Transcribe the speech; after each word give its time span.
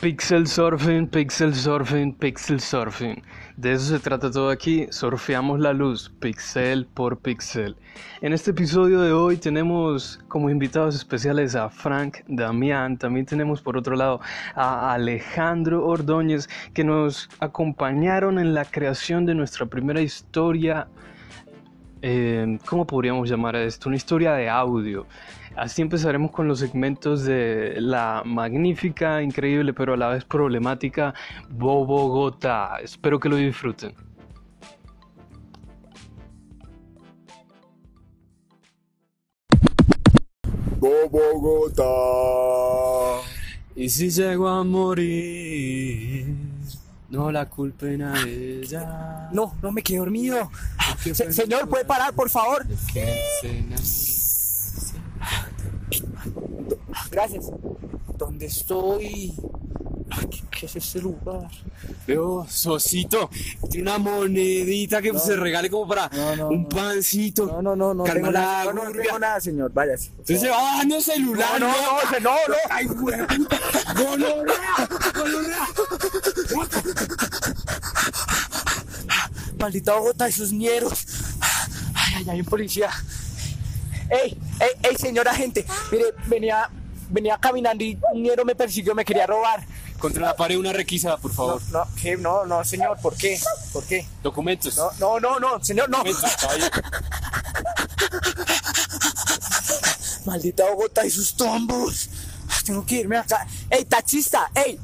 Pixel 0.00 0.46
surfing, 0.46 1.08
pixel 1.08 1.52
surfing, 1.52 2.12
pixel 2.12 2.60
surfing. 2.60 3.20
De 3.56 3.72
eso 3.72 3.86
se 3.86 3.98
trata 3.98 4.30
todo 4.30 4.50
aquí. 4.50 4.86
Surfeamos 4.90 5.58
la 5.58 5.72
luz, 5.72 6.12
pixel 6.20 6.86
por 6.86 7.18
pixel. 7.18 7.74
En 8.20 8.32
este 8.32 8.52
episodio 8.52 9.00
de 9.00 9.10
hoy 9.10 9.38
tenemos 9.38 10.20
como 10.28 10.50
invitados 10.50 10.94
especiales 10.94 11.56
a 11.56 11.68
Frank 11.68 12.18
Damián. 12.28 12.96
También 12.96 13.26
tenemos 13.26 13.60
por 13.60 13.76
otro 13.76 13.96
lado 13.96 14.20
a 14.54 14.92
Alejandro 14.92 15.84
Ordóñez 15.84 16.48
que 16.72 16.84
nos 16.84 17.28
acompañaron 17.40 18.38
en 18.38 18.54
la 18.54 18.66
creación 18.66 19.26
de 19.26 19.34
nuestra 19.34 19.66
primera 19.66 20.00
historia. 20.00 20.86
Eh, 22.00 22.58
¿Cómo 22.66 22.86
podríamos 22.86 23.28
llamar 23.28 23.56
a 23.56 23.64
esto? 23.64 23.88
Una 23.88 23.96
historia 23.96 24.32
de 24.34 24.48
audio. 24.48 25.06
Así 25.56 25.82
empezaremos 25.82 26.30
con 26.30 26.46
los 26.46 26.60
segmentos 26.60 27.24
de 27.24 27.74
la 27.80 28.22
magnífica, 28.24 29.22
increíble, 29.22 29.72
pero 29.72 29.94
a 29.94 29.96
la 29.96 30.08
vez 30.08 30.24
problemática 30.24 31.14
Bogotá. 31.50 32.78
Espero 32.80 33.18
que 33.18 33.28
lo 33.28 33.36
disfruten. 33.36 33.92
Bogotá. 41.10 41.84
Y 43.74 43.88
si 43.88 44.10
llego 44.10 44.48
a 44.48 44.62
morir, 44.62 46.34
no 47.08 47.30
la 47.32 47.46
culpen 47.48 48.02
a 48.02 48.22
ella. 48.26 49.28
No, 49.32 49.54
no 49.62 49.72
me 49.72 49.82
quedé 49.82 49.98
dormido. 49.98 50.50
Se- 51.02 51.32
señor, 51.32 51.68
¿puede 51.68 51.84
parar, 51.84 52.12
por 52.14 52.28
favor? 52.30 52.66
Gracias. 57.10 57.46
¿Dónde 58.16 58.46
estoy? 58.46 59.34
¿Qué, 60.30 60.42
qué 60.50 60.66
es 60.66 60.76
este 60.76 61.00
lugar? 61.00 61.48
Veo, 62.06 62.46
Sosito, 62.48 63.28
tiene 63.70 63.90
una 63.90 63.98
monedita 63.98 65.00
que 65.02 65.16
se 65.18 65.36
regale 65.36 65.68
como 65.70 65.86
para 65.86 66.08
No, 66.08 66.34
no, 66.36 66.48
un 66.48 66.62
no. 66.62 66.68
pancito. 66.68 67.46
No, 67.46 67.62
no, 67.62 67.76
no, 67.76 67.94
no 67.94 68.04
tengo 68.04 68.30
nada, 68.30 68.72
no, 68.72 68.84
no 68.84 68.90
tengo 68.92 69.18
nada, 69.18 69.40
señor. 69.40 69.70
Váyase. 69.72 70.08
Entonces 70.10 70.40
se 70.40 70.48
va 70.48 70.56
bajando 70.62 70.96
el 70.96 71.02
celular. 71.02 71.60
No, 71.60 71.68
no, 71.68 71.74
no, 71.76 72.20
no, 72.20 72.30
no. 72.48 72.54
Ay, 72.70 72.86
güey. 72.86 73.18
Gonorrea, 73.96 74.88
gonorrea. 75.14 75.66
Maldita 79.58 79.94
Bogotá 79.94 80.28
y 80.28 80.32
sus 80.32 80.52
ñeros. 80.52 81.06
Ay, 81.94 82.14
ay, 82.16 82.30
hay 82.30 82.40
un 82.40 82.46
policía. 82.46 82.90
Ey, 84.10 84.38
ey, 84.60 84.70
ey, 84.82 84.96
señor 84.96 85.28
agente. 85.28 85.66
Mire, 85.90 86.04
venía, 86.26 86.70
venía 87.10 87.36
caminando 87.38 87.84
y 87.84 87.98
un 88.12 88.22
ñero 88.22 88.44
me 88.44 88.54
persiguió, 88.54 88.94
me 88.94 89.04
quería 89.04 89.26
robar. 89.26 89.64
Contra 89.98 90.26
la 90.26 90.36
pared 90.36 90.56
una 90.56 90.72
requisa, 90.72 91.16
por 91.16 91.32
favor. 91.32 91.60
no, 91.72 91.84
¿qué? 92.00 92.16
No, 92.16 92.46
no, 92.46 92.64
señor, 92.64 92.98
¿por 93.00 93.16
qué? 93.16 93.38
¿Por 93.72 93.84
qué? 93.84 94.06
Documentos. 94.22 94.76
No, 94.76 94.92
no, 94.98 95.18
no, 95.18 95.40
no, 95.40 95.64
señor, 95.64 95.90
no. 95.90 96.04
Maldita 100.24 100.70
Bogotá 100.70 101.04
y 101.04 101.10
sus 101.10 101.34
tombos. 101.34 102.08
Tengo 102.64 102.86
que 102.86 102.96
irme 102.96 103.16
acá. 103.16 103.46
¡Ey, 103.70 103.84
taxista! 103.86 104.50
¡Ey! 104.54 104.78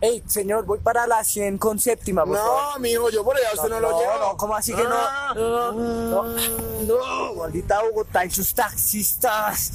¡Ey, 0.00 0.22
señor, 0.26 0.66
voy 0.66 0.78
para 0.78 1.06
la 1.06 1.24
100 1.24 1.56
con 1.58 1.78
séptima, 1.78 2.24
por 2.24 2.36
favor. 2.36 2.74
No, 2.74 2.78
mijo, 2.80 3.10
yo 3.10 3.24
por 3.24 3.36
allá 3.36 3.48
usted 3.54 3.68
no, 3.70 3.80
lo 3.80 3.90
no, 3.92 3.98
llevo. 3.98 4.18
no, 4.20 4.36
¿cómo 4.36 4.54
así 4.54 4.74
que 4.74 4.82
no? 4.82 5.34
No, 5.34 5.72
no, 5.72 6.22
no, 6.86 7.34
maldita 7.34 7.82
Bogotá 7.82 8.24
y 8.24 8.30
sus 8.30 8.54
taxistas. 8.54 9.72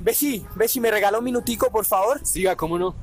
Besi, 0.00 0.44
Besi, 0.56 0.80
¿me 0.80 0.90
regala 0.90 1.18
un 1.18 1.24
minutico, 1.24 1.70
por 1.70 1.84
favor? 1.84 2.20
Siga, 2.26 2.56
cómo 2.56 2.76
no. 2.76 2.94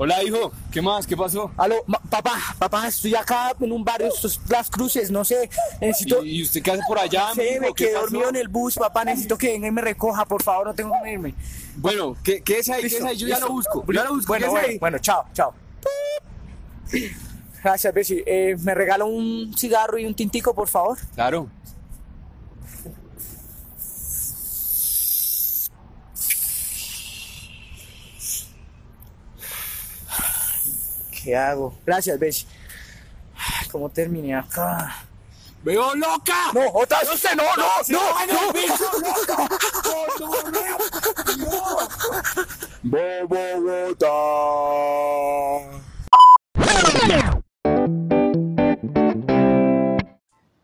Hola, 0.00 0.22
hijo. 0.22 0.52
¿Qué 0.70 0.80
más? 0.80 1.08
¿Qué 1.08 1.16
pasó? 1.16 1.50
Aló, 1.56 1.84
papá, 2.08 2.38
papá, 2.56 2.86
estoy 2.86 3.16
acá 3.16 3.52
en 3.58 3.72
un 3.72 3.84
barrio, 3.84 4.06
estos 4.06 4.40
Las 4.48 4.70
Cruces, 4.70 5.10
no 5.10 5.24
sé, 5.24 5.50
necesito... 5.80 6.24
¿Y, 6.24 6.44
usted 6.44 6.62
qué 6.62 6.70
hace 6.70 6.82
por 6.86 7.00
allá, 7.00 7.32
Sí, 7.34 7.40
me 7.60 7.66
¿Qué 7.74 7.86
quedé 7.86 7.94
dormido 7.94 8.28
en 8.28 8.36
el 8.36 8.46
bus, 8.46 8.76
papá, 8.76 9.04
necesito 9.04 9.36
que 9.36 9.48
venga 9.48 9.66
y 9.66 9.72
me 9.72 9.82
recoja, 9.82 10.24
por 10.24 10.40
favor, 10.40 10.68
no 10.68 10.74
tengo 10.74 10.94
que 11.02 11.12
irme. 11.12 11.34
Bueno, 11.74 12.16
¿qué, 12.22 12.42
qué 12.42 12.58
es 12.58 12.68
ahí? 12.70 12.82
¿Qué 12.82 12.86
es 12.86 13.02
ahí? 13.02 13.16
Yo 13.16 13.26
ya 13.26 13.40
lo 13.40 13.48
busco. 13.48 13.84
Yo 13.88 13.92
ya 13.92 14.04
lo 14.04 14.14
busco. 14.14 14.28
Bueno, 14.28 14.52
bueno, 14.78 14.98
chao, 15.00 15.24
chao. 15.34 15.52
Gracias, 17.64 17.92
Bessie. 17.92 18.22
Eh, 18.24 18.56
¿Me 18.60 18.76
regala 18.76 19.04
un 19.04 19.52
cigarro 19.58 19.98
y 19.98 20.06
un 20.06 20.14
tintico, 20.14 20.54
por 20.54 20.68
favor? 20.68 20.96
Claro. 21.16 21.48
¿Qué 31.28 31.36
hago? 31.36 31.76
Gracias, 31.84 32.18
Bessie. 32.18 32.48
¿Cómo 33.70 33.90
terminé 33.90 34.34
acá? 34.34 35.04
¡Veo 35.62 35.94
loca! 35.94 36.52
No, 36.54 36.70
otra 36.72 37.00
vez 37.00 37.12
usted, 37.12 37.34
no, 37.34 37.42
no, 37.54 37.66
no, 37.88 38.00
no, 38.26 38.50
Bogotá. 42.82 44.08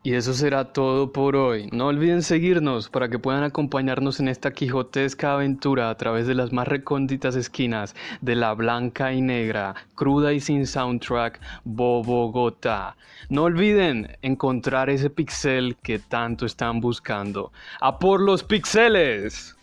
Y 0.06 0.16
eso 0.16 0.34
será 0.34 0.66
todo 0.66 1.12
por 1.12 1.34
hoy. 1.34 1.70
No 1.72 1.86
olviden 1.86 2.22
seguirnos 2.22 2.90
para 2.90 3.08
que 3.08 3.18
puedan 3.18 3.42
acompañarnos 3.42 4.20
en 4.20 4.28
esta 4.28 4.50
quijotesca 4.50 5.32
aventura 5.32 5.88
a 5.88 5.96
través 5.96 6.26
de 6.26 6.34
las 6.34 6.52
más 6.52 6.68
recónditas 6.68 7.36
esquinas 7.36 7.96
de 8.20 8.34
la 8.34 8.52
blanca 8.52 9.14
y 9.14 9.22
negra, 9.22 9.74
cruda 9.94 10.34
y 10.34 10.40
sin 10.40 10.66
soundtrack, 10.66 11.40
Bogotá. 11.64 12.98
No 13.30 13.44
olviden 13.44 14.18
encontrar 14.20 14.90
ese 14.90 15.08
pixel 15.08 15.74
que 15.82 15.98
tanto 15.98 16.44
están 16.44 16.82
buscando. 16.82 17.50
¡A 17.80 17.98
por 17.98 18.20
los 18.20 18.44
pixeles! 18.44 19.56